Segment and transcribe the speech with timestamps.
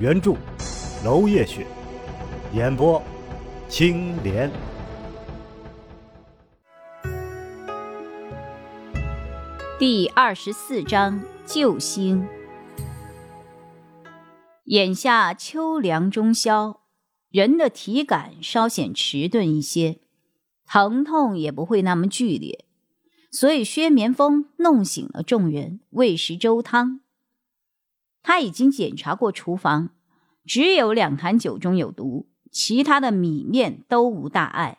[0.00, 0.34] 原著
[1.04, 1.66] 娄烨雪，
[2.54, 3.02] 演播
[3.68, 4.50] 青莲。
[9.78, 12.26] 第二十四章救星。
[14.64, 16.80] 眼下秋凉中宵，
[17.28, 20.00] 人的体感稍显迟钝一些，
[20.66, 22.64] 疼痛也不会那么剧烈。
[23.30, 27.00] 所以薛棉风弄醒了众人，喂食粥汤。
[28.22, 29.92] 他已经检查过厨房，
[30.44, 34.78] 只有两坛酒中有毒，其他的米面都无大碍，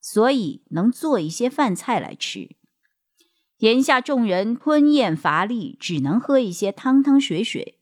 [0.00, 2.56] 所以能做一些饭菜来吃。
[3.58, 7.78] 眼下众人吞咽乏力，只能喝一些汤汤水水。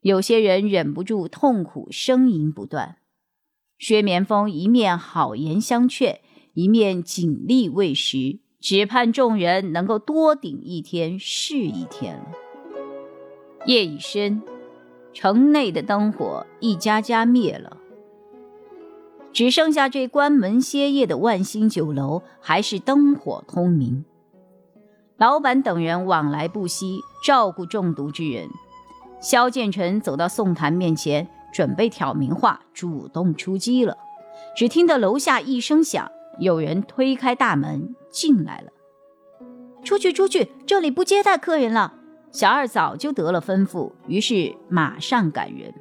[0.00, 2.96] 有些人忍不住痛苦呻吟不断。
[3.78, 6.20] 薛棉风一面好言相劝，
[6.54, 8.40] 一面尽力喂食。
[8.60, 12.32] 只盼众人能够多顶一天是一天了。
[13.66, 14.42] 夜已深，
[15.12, 17.76] 城内的灯火一家家灭了，
[19.32, 24.04] 只剩下这关门歇业的万兴酒楼还是灯火通明。
[25.16, 28.48] 老板等人往来不息，照顾中毒之人。
[29.20, 33.98] 萧建成走到宋檀面前，准备挑明话，主动出击了。
[34.54, 37.94] 只听得楼下一声响，有人推开大门。
[38.10, 38.72] 进来了，
[39.84, 40.50] 出去，出去！
[40.66, 41.97] 这里不接待客人了。
[42.30, 45.72] 小二早就得了吩咐，于是马上赶人。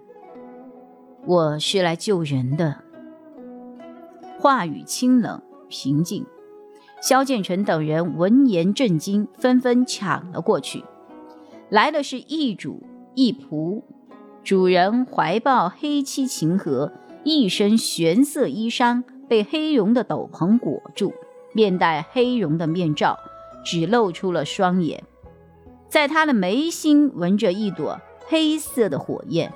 [1.26, 2.78] 我是来救人的。
[4.40, 6.26] 话语清冷平静。
[7.02, 10.84] 萧建成等人闻言震惊，纷纷抢了过去。
[11.70, 12.82] 来的是一主
[13.14, 13.84] 一仆，
[14.44, 16.92] 主人怀抱黑漆琴盒，
[17.24, 21.14] 一身玄色衣裳，被黑绒的斗篷裹住。
[21.54, 23.18] 面戴黑绒的面罩，
[23.64, 25.04] 只露出了双眼，
[25.90, 29.54] 在他的眉心纹着一朵黑色的火焰，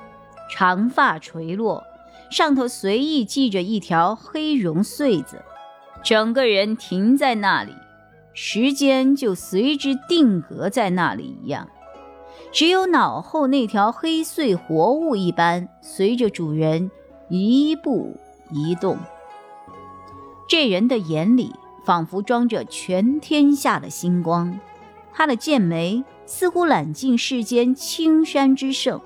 [0.50, 1.84] 长发垂落，
[2.30, 5.41] 上头随意系着一条黑绒穗子，
[6.03, 7.74] 整个人停在那里，
[8.34, 11.68] 时间就随之定格在那里一样，
[12.52, 16.90] 只有脑后那条黑穗活物一般，随着主人
[17.30, 18.16] 一步
[18.50, 18.97] 一动。
[20.47, 21.53] 这人的眼里。
[21.84, 24.59] 仿佛装着全天下的星光，
[25.13, 28.99] 他的剑眉似乎揽尽世间青山之盛。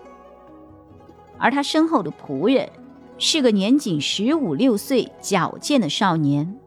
[1.37, 2.69] 而他身后的仆人
[3.17, 6.57] 是个年仅十五六岁、矫健的少年，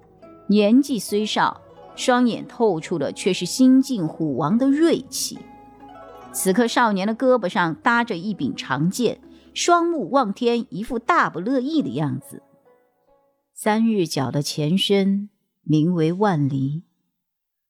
[0.49, 1.61] 年纪虽少，
[1.97, 5.39] 双眼透出的却是新晋虎王的锐气。
[6.33, 9.21] 此刻，少年的胳膊上搭着一柄长剑，
[9.55, 12.43] 双目望天，一副大不乐意的样子。
[13.55, 15.31] 三日角的前身。
[15.71, 16.83] 名为万离，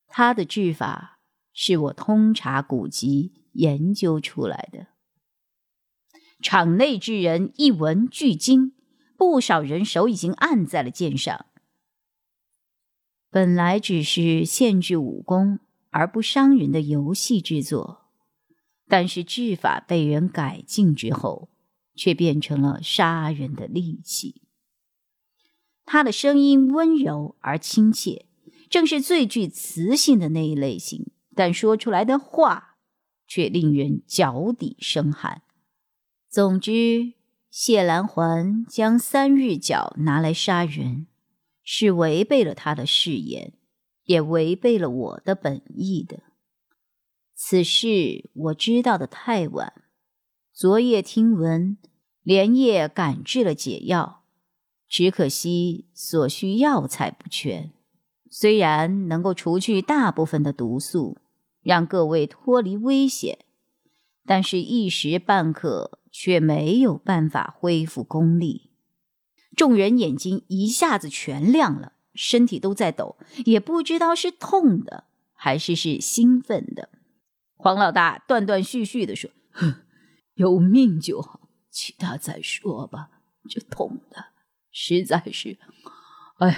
[0.07, 1.18] 他的治法
[1.61, 4.87] 是我通查古籍研究出来的。
[6.41, 8.75] 场内之人一闻俱惊，
[9.17, 11.47] 不少人手已经按在了剑上。
[13.29, 15.59] 本来只是限制武功
[15.91, 18.03] 而不伤人的游戏制作，
[18.87, 21.51] 但是制法被人改进之后，
[21.97, 24.43] 却变成了杀人的利器。
[25.85, 28.27] 他的声音温柔而亲切，
[28.71, 32.79] 正是最具磁性的那一类型，但说出来的话
[33.29, 35.43] 却令人脚底生寒。
[36.29, 37.13] 总之，
[37.49, 41.07] 谢兰环将三日角拿来杀人，
[41.63, 43.53] 是违背了他的誓言，
[44.07, 46.25] 也违背了我的本意的。
[47.37, 49.73] 此事我知道的太晚，
[50.53, 51.79] 昨夜听闻，
[52.25, 54.25] 连夜赶制了解药。
[54.89, 57.71] 只可惜所需药材不全，
[58.29, 61.19] 虽然能够除去大部分的毒素，
[61.63, 63.39] 让各位脱离危险，
[64.25, 68.71] 但是一时半刻却没有办法恢复功力。
[69.57, 76.91] 众人眼睛一下子全亮了，身体都在抖，也不知道是痛的还是是兴奋的。
[77.57, 79.31] 黄老大断断续续的说
[80.35, 83.11] ：“有命就好，其他再说吧。
[83.49, 84.27] 这痛的。”
[84.71, 85.59] 实在是，
[86.37, 86.55] 哎呦，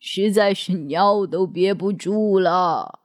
[0.00, 2.99] 实在是尿都憋不住了。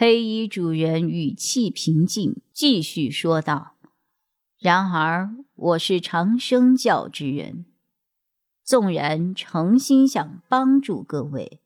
[0.00, 3.72] 黑衣主人语气平静，继续说道
[4.60, 7.64] ：“然而我是长生教之人，
[8.62, 11.58] 纵然诚心想帮助各位，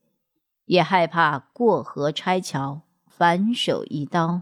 [0.64, 4.40] 也害怕过河拆桥，反手一刀，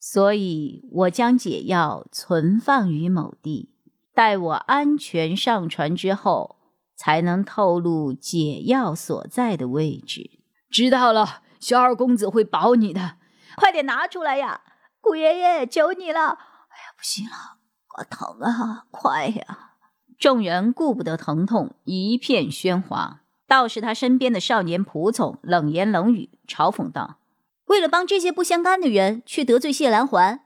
[0.00, 3.68] 所以我将解药存放于某地，
[4.12, 6.56] 待我安全上船之后，
[6.96, 10.28] 才能透露解药所在的位置。
[10.68, 13.18] 知道了，小二公子会保你的。
[13.56, 14.60] 快点拿出来呀，
[15.00, 16.20] 顾爷爷，求你了！
[16.20, 17.58] 哎呀，不行了。
[17.96, 18.86] 我疼啊！
[18.90, 19.72] 快呀！
[20.18, 23.22] 众人顾不得疼痛，一片喧哗。
[23.46, 27.18] 倒是他身边的少年仆从冷言冷语，嘲讽道
[27.66, 30.44] ：“为了帮这些不相干的人，去得罪谢兰环，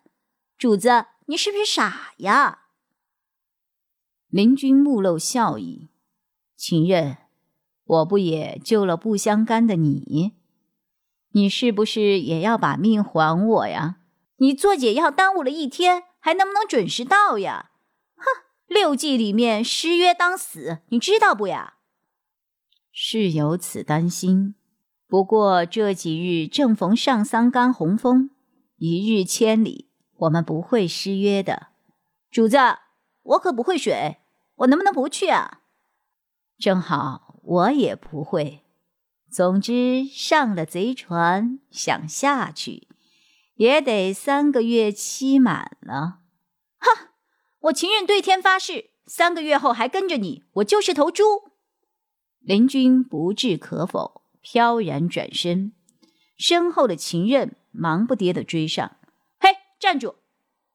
[0.56, 2.60] 主子，你是不是傻呀？”
[4.31, 5.90] 林君目露笑意
[6.56, 7.19] ：“秦任，
[7.84, 10.37] 我不也救了不相干的你？
[11.32, 13.96] 你是不是也要把命还我呀？
[14.37, 17.73] 你做解药耽误了一天。”还能不能准时到呀？
[18.14, 18.23] 哼，
[18.69, 21.75] 六计里面失约当死，你知道不呀？
[22.93, 24.55] 是有此担心，
[25.08, 28.31] 不过这几日正逢上桑干洪峰，
[28.76, 29.88] 一日千里，
[30.19, 31.70] 我们不会失约的。
[32.31, 32.56] 主子，
[33.25, 34.19] 我可不会水，
[34.58, 35.62] 我能不能不去啊？
[36.56, 38.62] 正好我也不会。
[39.32, 42.87] 总之，上了贼船，想下去。
[43.55, 46.19] 也得三个月期满了，
[46.79, 47.08] 哼！
[47.61, 51.25] 我情愿对天发誓，三个月后还跟着你，我就是头猪。
[52.40, 55.73] 林君不置可否，飘然转身，
[56.37, 58.96] 身后的秦任忙不迭的追上。
[59.38, 59.49] 嘿，
[59.81, 60.17] 站住！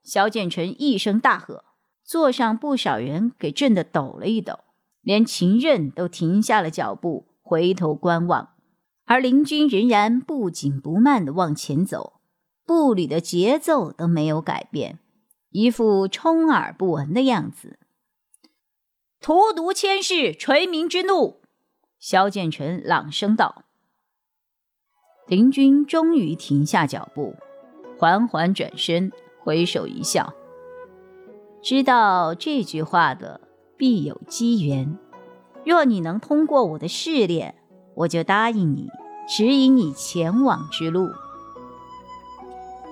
[0.01, 1.65] 萧建成一声大喝，
[2.03, 4.61] 座上不少人给震得抖了一抖，
[5.01, 8.49] 连秦任都停下了脚步，回头观望，
[9.05, 12.19] 而林君仍然不紧不慢的往前走。
[12.65, 14.99] 步履的节奏都没有改变，
[15.51, 17.79] 一副充耳不闻的样子。
[19.21, 21.39] 荼毒千世，垂民之怒。
[21.97, 23.63] 萧剑尘朗声道。
[25.27, 27.33] 林君终于停下脚步，
[27.97, 29.09] 缓缓转身，
[29.39, 30.33] 挥手一笑。
[31.63, 33.39] 知道这句话的
[33.77, 34.97] 必有机缘。
[35.67, 37.53] 若你能通过我的试炼，
[37.93, 38.87] 我就答应你，
[39.27, 41.09] 指引你前往之路。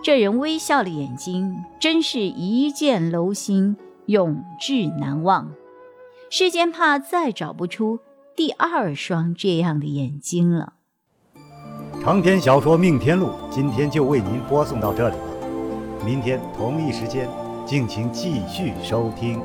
[0.04, 3.77] 这人微笑的眼睛，真是一见楼心，
[4.07, 5.54] 永志难忘。
[6.30, 8.00] 世间怕再找不出
[8.36, 10.74] 第二双这样的眼睛了。
[12.04, 17.30] 长篇小说《命天录》今天就为您播送到这里了，明天同一时间，
[17.66, 19.42] 敬请继续收听。